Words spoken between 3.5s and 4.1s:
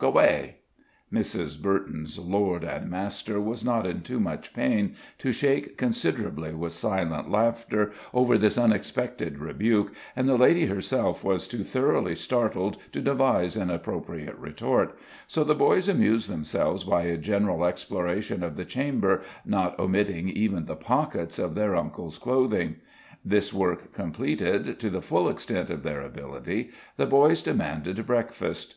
not in